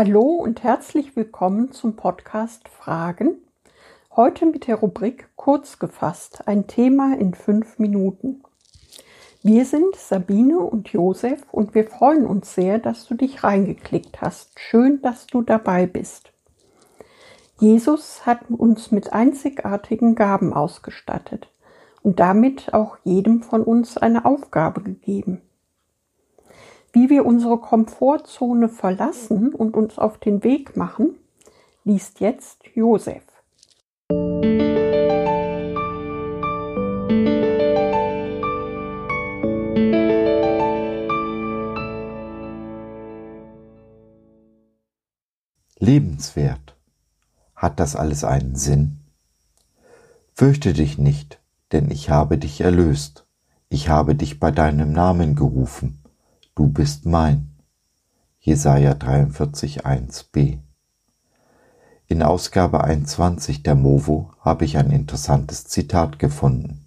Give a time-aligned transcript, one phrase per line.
[0.00, 3.38] Hallo und herzlich willkommen zum Podcast Fragen.
[4.14, 8.44] Heute mit der Rubrik Kurz gefasst, ein Thema in fünf Minuten.
[9.42, 14.60] Wir sind Sabine und Josef und wir freuen uns sehr, dass du dich reingeklickt hast.
[14.60, 16.30] Schön, dass du dabei bist.
[17.58, 21.52] Jesus hat uns mit einzigartigen Gaben ausgestattet
[22.02, 25.42] und damit auch jedem von uns eine Aufgabe gegeben.
[26.92, 31.16] Wie wir unsere Komfortzone verlassen und uns auf den Weg machen,
[31.84, 33.22] liest jetzt Josef.
[45.78, 46.76] Lebenswert.
[47.54, 49.00] Hat das alles einen Sinn?
[50.34, 51.40] Fürchte dich nicht,
[51.72, 53.26] denn ich habe dich erlöst.
[53.68, 56.02] Ich habe dich bei deinem Namen gerufen
[56.58, 57.54] Du bist mein.
[58.40, 60.58] Jesaja 43, 1b.
[62.08, 66.84] In Ausgabe 21 der Movo habe ich ein interessantes Zitat gefunden.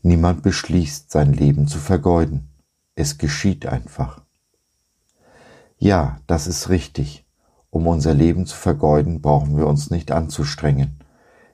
[0.00, 2.48] Niemand beschließt, sein Leben zu vergeuden.
[2.94, 4.22] Es geschieht einfach.
[5.76, 7.26] Ja, das ist richtig.
[7.68, 11.04] Um unser Leben zu vergeuden, brauchen wir uns nicht anzustrengen.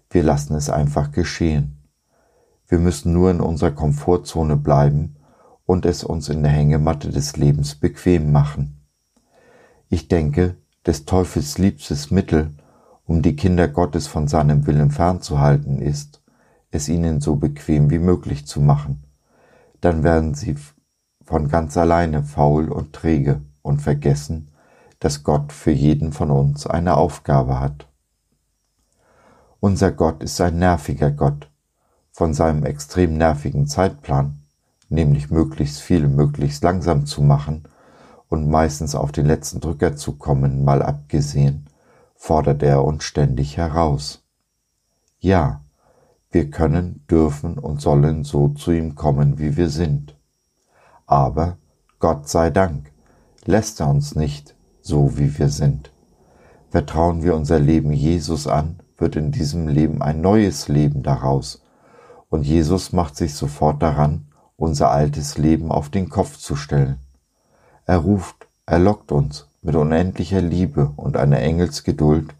[0.08, 1.83] Wir lassen es einfach geschehen.
[2.69, 5.17] Wir müssen nur in unserer Komfortzone bleiben
[5.67, 8.81] und es uns in der Hängematte des Lebens bequem machen.
[9.89, 12.51] Ich denke, des Teufels liebstes Mittel,
[13.07, 16.23] um die Kinder Gottes von seinem Willen fernzuhalten, ist,
[16.71, 19.05] es ihnen so bequem wie möglich zu machen.
[19.81, 20.57] Dann werden sie
[21.25, 24.51] von ganz alleine faul und träge und vergessen,
[24.99, 27.87] dass Gott für jeden von uns eine Aufgabe hat.
[29.61, 31.49] Unser Gott ist ein nerviger Gott.
[32.11, 34.42] Von seinem extrem nervigen Zeitplan
[34.93, 37.64] nämlich möglichst viel möglichst langsam zu machen
[38.29, 41.67] und meistens auf den letzten Drücker zu kommen, mal abgesehen,
[42.14, 44.23] fordert er uns ständig heraus.
[45.19, 45.63] Ja,
[46.30, 50.17] wir können, dürfen und sollen so zu ihm kommen, wie wir sind.
[51.07, 51.59] Aber,
[51.98, 52.91] Gott sei Dank,
[53.45, 55.91] lässt er uns nicht so, wie wir sind.
[56.70, 61.63] Vertrauen wir unser Leben Jesus an, wird in diesem Leben ein neues Leben daraus,
[62.30, 64.27] und Jesus macht sich sofort daran,
[64.62, 67.00] unser altes Leben auf den Kopf zu stellen.
[67.84, 72.33] Er ruft, er lockt uns mit unendlicher Liebe und einer Engelsgeduld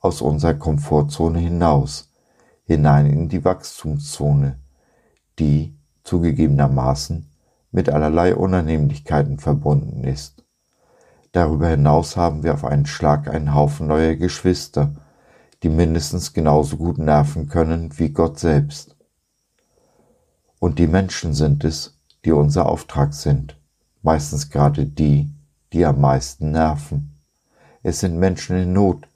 [0.00, 2.08] aus unserer Komfortzone hinaus,
[2.64, 4.58] hinein in die Wachstumszone,
[5.38, 7.30] die zugegebenermaßen
[7.72, 10.44] mit allerlei Unannehmlichkeiten verbunden ist.
[11.32, 14.94] Darüber hinaus haben wir auf einen Schlag einen Haufen neuer Geschwister,
[15.62, 18.95] die mindestens genauso gut nerven können wie Gott selbst.
[20.66, 23.56] Und die Menschen sind es, die unser Auftrag sind,
[24.02, 25.30] meistens gerade die,
[25.72, 27.20] die am meisten nerven.
[27.84, 29.06] Es sind Menschen in Not,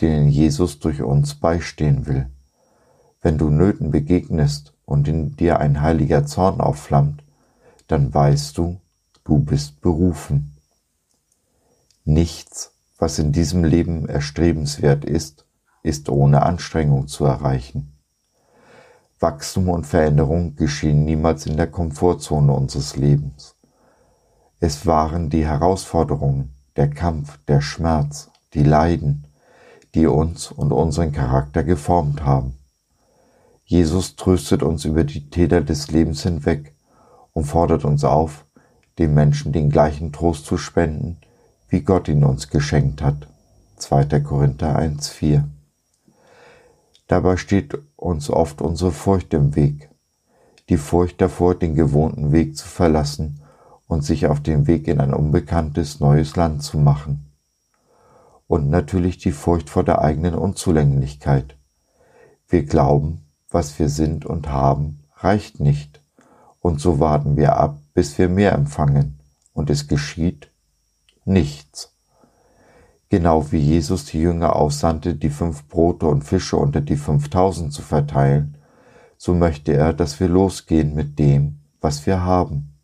[0.00, 2.30] denen Jesus durch uns beistehen will.
[3.20, 7.22] Wenn du Nöten begegnest und in dir ein heiliger Zorn aufflammt,
[7.86, 8.80] dann weißt du,
[9.24, 10.56] du bist berufen.
[12.06, 15.44] Nichts, was in diesem Leben erstrebenswert ist,
[15.82, 17.93] ist ohne Anstrengung zu erreichen.
[19.20, 23.54] Wachstum und Veränderung geschehen niemals in der Komfortzone unseres Lebens.
[24.60, 29.26] Es waren die Herausforderungen, der Kampf, der Schmerz, die Leiden,
[29.94, 32.54] die uns und unseren Charakter geformt haben.
[33.64, 36.74] Jesus tröstet uns über die Täter des Lebens hinweg
[37.32, 38.44] und fordert uns auf,
[38.98, 41.18] den Menschen den gleichen Trost zu spenden,
[41.68, 43.28] wie Gott ihn uns geschenkt hat.
[43.76, 44.20] 2.
[44.20, 45.44] Korinther 1,4
[47.14, 49.88] Dabei steht uns oft unsere Furcht im Weg.
[50.68, 53.40] Die Furcht davor, den gewohnten Weg zu verlassen
[53.86, 57.30] und sich auf den Weg in ein unbekanntes neues Land zu machen.
[58.48, 61.56] Und natürlich die Furcht vor der eigenen Unzulänglichkeit.
[62.48, 66.00] Wir glauben, was wir sind und haben, reicht nicht.
[66.58, 69.20] Und so warten wir ab, bis wir mehr empfangen.
[69.52, 70.50] Und es geschieht
[71.24, 71.93] nichts.
[73.14, 77.80] Genau wie Jesus die Jünger aussandte, die fünf Brote und Fische unter die fünftausend zu
[77.80, 78.56] verteilen,
[79.16, 82.74] so möchte er, dass wir losgehen mit dem, was wir haben.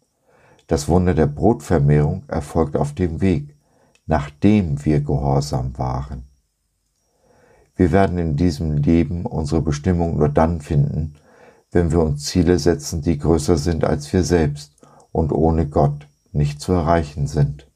[0.69, 3.57] Das Wunder der Brotvermehrung erfolgt auf dem Weg,
[4.07, 6.23] nachdem wir gehorsam waren.
[7.75, 11.17] Wir werden in diesem Leben unsere Bestimmung nur dann finden,
[11.73, 14.77] wenn wir uns Ziele setzen, die größer sind als wir selbst
[15.11, 17.67] und ohne Gott nicht zu erreichen sind.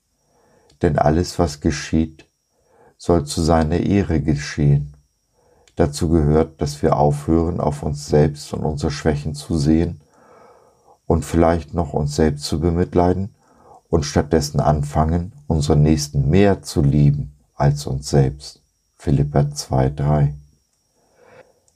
[0.82, 2.26] Denn alles, was geschieht,
[3.04, 4.94] soll zu seiner Ehre geschehen.
[5.76, 10.00] Dazu gehört, dass wir aufhören, auf uns selbst und unsere Schwächen zu sehen
[11.04, 13.34] und vielleicht noch uns selbst zu bemitleiden
[13.90, 18.62] und stattdessen anfangen, unseren Nächsten mehr zu lieben als uns selbst.
[18.96, 20.32] Philippa 2,3.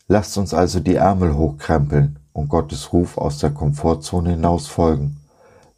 [0.07, 5.19] Lasst uns also die Ärmel hochkrempeln und Gottes Ruf aus der Komfortzone hinaus folgen.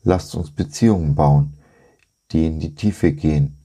[0.05, 1.55] Lasst uns Beziehungen bauen,
[2.31, 3.57] die in die Tiefe gehen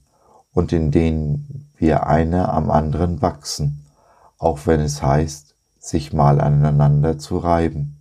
[0.52, 3.84] und in denen wir einer am anderen wachsen,
[4.38, 7.96] auch wenn es heißt, sich mal aneinander zu reiben.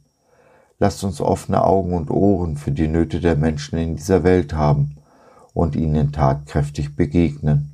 [0.80, 4.98] Lasst uns offene Augen und Ohren für die Nöte der Menschen in dieser Welt haben
[5.54, 7.72] und ihnen tatkräftig begegnen.